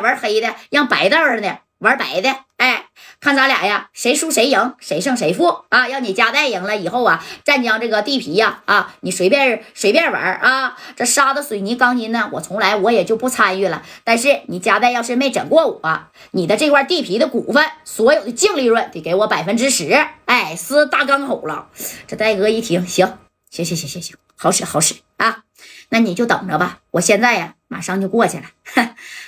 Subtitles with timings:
[0.00, 2.34] 玩黑的，让白道上的玩白的。
[2.56, 2.86] 哎，
[3.20, 5.88] 看咱俩呀，谁输谁赢，谁胜谁负啊！
[5.88, 10.76] 要你加代赢了以后啊，湛江这个地皮呀，啊，你随便随便玩啊。
[10.96, 13.84] 这沙子、水泥、钢筋呢，我从来我也就不参与了。
[14.02, 20.06] 但是你加代要是没整过我，你的这块地皮的股份，所有的净利润得给我百分之十。
[20.24, 21.68] 哎，撕大钢口了。
[22.08, 23.18] 这戴哥一听，行
[23.50, 25.44] 行行行行行，好使好使啊！
[25.90, 28.44] 那你就等着吧，我现在呀，马上就过去了，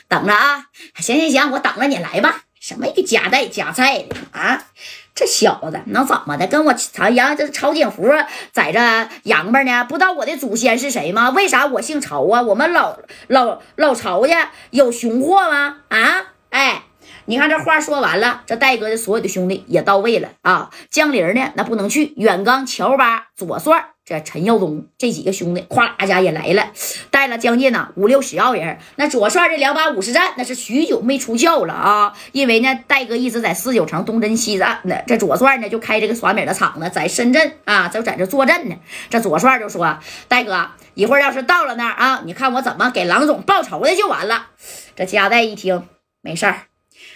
[0.09, 0.67] 等着啊！
[0.97, 2.43] 行行行，我等着你来吧。
[2.59, 4.67] 什么一个夹带夹菜的啊！
[5.15, 6.47] 这小子能怎么的？
[6.47, 8.11] 跟我曹阳这曹景福
[8.53, 9.85] 在这洋巴呢？
[9.85, 11.31] 不知道我的祖先是谁吗？
[11.31, 12.43] 为啥我姓曹啊？
[12.43, 15.79] 我们老老老曹家有雄货吗？
[15.89, 16.27] 啊！
[16.51, 16.83] 哎，
[17.31, 20.69] 你看这话说完了，这戴哥的所有的兄弟也到位了啊！
[20.91, 22.13] 江林呢，那不能去。
[22.17, 23.91] 远刚、乔巴、左帅。
[24.05, 26.73] 这陈耀东这几个兄弟，咵啦家也来了，
[27.13, 28.77] 带了将近呢五六十号人。
[28.97, 32.13] 那左帅这两把五十战，那是许久没出鞘了啊！
[32.33, 34.97] 因为呢，戴哥一直在四九城东征西战呢。
[35.07, 38.75] 这左帅呢，就开这个耍米的厂子，在深圳啊，就在这坐镇呢。
[39.09, 39.97] 这左帅就说
[40.27, 44.49] ：“戴哥，一会儿要是到了那儿啊，你看我怎么给郎总报仇的就完了。”
[44.97, 45.87] 这家代一听，
[46.21, 46.63] 没事儿，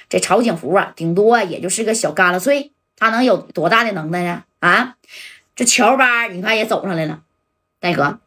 [0.09, 4.45] 这曹景福啊，顶多也就是个小旮旯碎，他能有多大的能耐呢？
[4.61, 4.97] 啊？
[5.57, 7.23] 这乔巴，你看也走上来了，
[7.79, 8.19] 戴哥，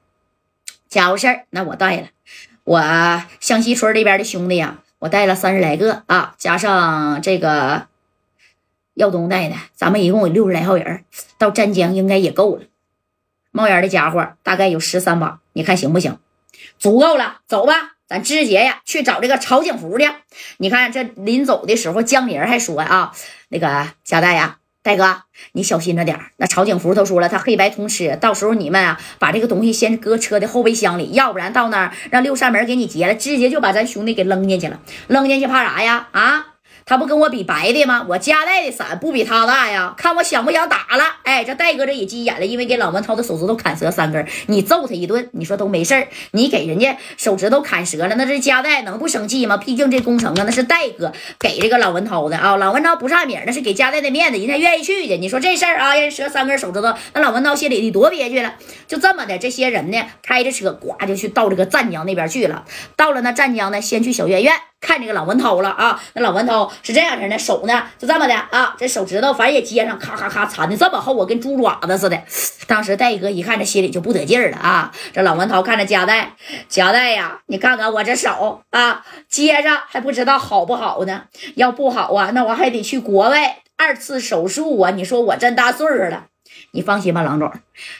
[0.87, 2.07] 家伙事儿，那我带了。
[2.63, 2.81] 我
[3.39, 7.87] 湘西村这边的兄弟呀，我带了三十来个啊，加上这个
[8.93, 11.03] 耀东带的，咱们一共有六十来号人，
[11.37, 12.63] 到湛江应该也够了。
[13.51, 16.17] 冒烟的家伙大概有十三把，你看行不行？
[16.79, 20.09] 足够了，走吧，咱直接呀去找这个曹景福去。
[20.57, 23.11] 你看这临走的时候，江玲还说啊，
[23.49, 24.57] 那个小戴呀。
[24.83, 34.79] 戴哥，你小心着点那曹景福都说了，他黑白通吃，到时候你们啊，把这个东西先搁车的后备箱里，要不然到那儿让六扇门给你截了，直接就把咱兄弟给扔进去了。
[35.09, 36.07] 扔进去怕啥呀？
[36.13, 36.45] 啊？
[36.87, 38.05] 他不跟我比白的吗？
[38.07, 39.93] 我加代的伞不比他大呀！
[39.97, 41.03] 看我想不想打了？
[41.23, 46.07] 哎，这戴哥这也急眼了，因为给老文涛的手指头砍折三根，你揍他一顿，你说都没事儿。
[46.31, 49.57] 你给人家手指头砍折了，那这加代能不生气吗？
[49.57, 52.55] 毕竟这工程啊，那是戴哥给这个老文涛的啊。
[52.55, 55.17] 老文涛不差米，那是给加代的面子，人家愿意去的。
[55.17, 58.53] 你说这事儿啊，人折三根手指头，那老文涛心里得多憋屈了。
[58.87, 62.63] 就这么的，这些人呢，开着车呱就去到这个湛江那边去了。
[62.95, 64.53] 到了那湛江呢，先去小院院。
[64.79, 72.21] 看这个老文涛了啊，那老文涛是这样式的，手呢就这么的啊，这手指头反正也接上，咔咔咔缠的这么厚我，跟猪爪子似的。
[72.67, 74.91] 当时戴哥一看，这心里就不得劲了啊。
[75.13, 76.33] 这老文涛看着夹带，
[76.69, 81.23] 夹带呀，你看看我这手啊，接着还不知道好不好呢。
[81.55, 84.91] 要不好啊，那我还得去国外二次手术啊。
[84.91, 86.25] 你说我这大岁数了，
[86.71, 87.51] 你放心吧，郎总，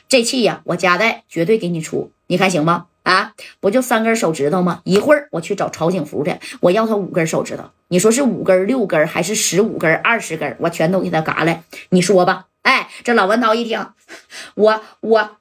[0.08, 2.86] 这气呀，我夹带绝对给你出，你看行吗？
[3.08, 3.32] 啊，
[3.62, 4.82] 不就三根手指头吗？
[4.84, 7.64] 一会儿我去找曹景福去，我要他五根手指头。
[7.88, 10.58] 你说是五根、六根还是十五根、二十根？
[10.60, 11.64] 我全都给他嘎来。
[11.92, 12.48] 你说吧。
[12.64, 13.88] 哎，这老文涛一听，
[14.56, 15.38] 我我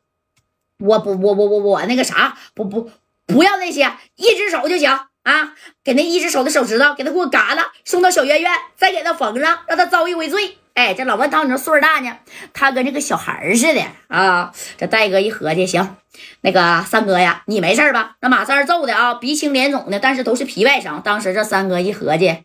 [0.78, 2.88] 我不我我我我那个啥，不不
[3.26, 4.88] 不要那些，一只手就行
[5.24, 5.54] 啊。
[5.82, 10.58] 给那一只手的手指头，给他给我嘎了，送到小院院，再给他缝上，让他遭一回罪。
[10.76, 12.18] 哎，这老文涛，你说岁数大呢，
[12.52, 14.52] 他跟这个小孩似的啊。
[14.76, 15.96] 这戴哥一合计，行，
[16.42, 18.16] 那个三哥呀，你没事吧？
[18.20, 21.00] 那马三揍的啊，鼻青脸肿的，但是都是皮外伤。
[21.00, 22.44] 当时这三哥一合计，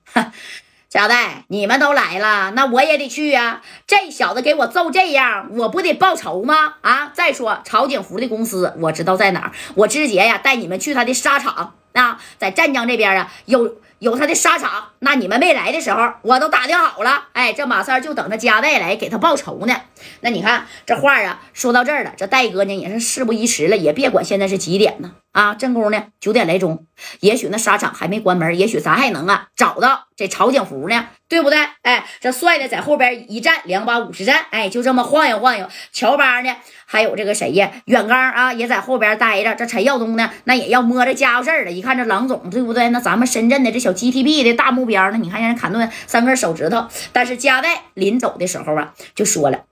[0.88, 3.62] 贾代，你们都来了，那我也得去呀。
[3.86, 6.76] 这小子给我揍这样，我不得报仇吗？
[6.80, 7.12] 啊！
[7.14, 13.76] 再说曹景福的公司，我知道在哪儿，我直接呀带你们去他的沙场啊，在湛江这边啊有。
[14.02, 17.26] 有他的沙场，那你们没来的时候，我都打听好了。
[17.34, 19.76] 哎，这马三就等着加代来给他报仇呢。
[20.22, 25.12] 那你看这话啊，说到这儿了，这戴哥呢也是事不宜迟了，也别管现在是几点呢。
[25.34, 26.88] 啊，正宫呢，九点来钟，
[27.22, 31.58] 也许那沙场还没关门，也许咱还能啊找到这曹景福呢，对不对？
[31.84, 35.70] 哎，这帅的在后边一站，两把五十战，哎，就这么晃悠晃悠。
[35.94, 36.54] 乔巴呢，
[36.86, 37.72] 还有这个谁呀？
[37.86, 39.56] 远刚啊，也在后边待着。
[39.56, 41.72] 这陈耀东呢，那也要摸着家伙事儿了。
[41.72, 42.90] 一看这郎总，对不对？
[42.90, 45.18] 那咱们深圳的这小 GTB 的大目标呢？
[45.18, 46.88] 你看让人砍断三根手指头。
[47.12, 49.66] 但是加代临走的时候啊，就说了：“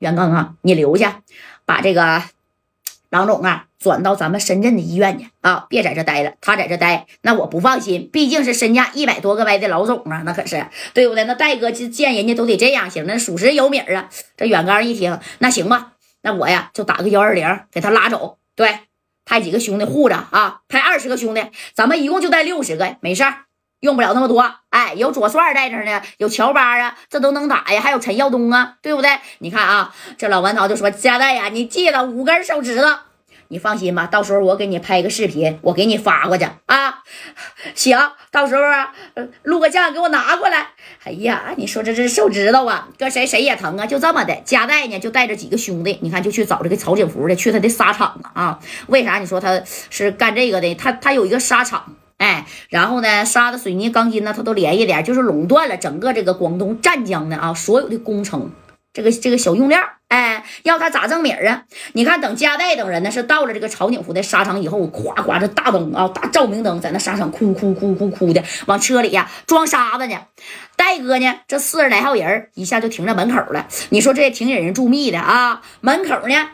[0.00, 1.20] 远刚啊，你留下，
[1.64, 2.22] 把这个。”
[3.10, 5.64] 郎总啊，转到咱们深圳的医院去啊！
[5.70, 8.10] 别在这待了，他在这待，那我不放心。
[8.12, 11.24] 毕竟是身价一百多个歪的老总啊，那可是对不对？
[11.24, 14.10] 那戴哥就见人家都得这样行，那属实有米啊。
[14.36, 18.36] 这远刚一听，那行吧，那我呀就打个幺二零给他拉走。
[18.54, 18.80] 对，
[19.24, 21.42] 派几个兄弟护着啊，派二十个兄弟，
[21.72, 23.47] 咱们一共就带六十个，没事儿。
[23.80, 24.40] 用不了那么多，
[24.70, 29.10] 哎，有左帅在这呢，有乔巴啊，这都能打呀，还有陈耀东啊，对不对？
[29.38, 32.88] 你看啊，这老文涛就说：“加代呀，你记得五根手指头，
[33.48, 37.02] 你放心吧，到时候我给你拍个视频，我给你发过去啊。
[37.76, 37.96] 行，
[38.32, 38.62] 到时候，
[39.44, 40.70] 录个像给我拿过来。
[41.04, 43.86] 哎呀，你说这这手指头啊，搁谁谁也疼啊。
[43.86, 48.58] 就这么的，加代呢就带着几个兄弟，你看就去找这个曹景福的，去他的沙场了啊。
[48.88, 50.74] 为啥你说他是干这个的？
[50.74, 51.94] 他他有一个沙场。
[52.18, 58.50] 哎，然后呢，沙子、水泥、钢筋呢，他都连一点，就是垄断了整个这个广东湛江的啊所有的工程，
[58.92, 59.78] 这个这个小用料，
[60.08, 61.64] 哎，要他咋挣米啊？
[61.92, 70.16] 你看，等加代等人呢是到了这个曹景福的沙场以后，咵咵这大灯啊，大照明灯在那沙场哭哭哭哭哭的往车里呀装沙子呢。
[70.76, 73.68] 戴哥呢，这四十来号人一下就停在门口了。
[73.90, 75.62] 你说这也挺引人注目的啊？
[75.80, 76.48] 门口呢，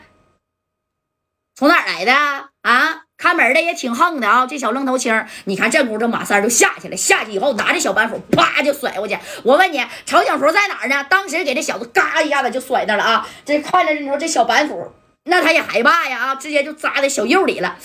[1.55, 2.13] 从哪儿来的
[2.61, 3.04] 啊？
[3.17, 9.17] 看门的也挺横的啊，这小愣头青，你看这功夫，这马三就下去了，下去以后拿着小板斧，啪就甩过去。
[9.43, 11.05] 我问你，曹景福在哪儿呢？
[11.09, 13.27] 当时给这小子嘎一下子就甩那了啊！
[13.45, 14.91] 这看着你说这小板斧，
[15.23, 17.77] 那他也害怕呀啊，直接就扎在小肉里了。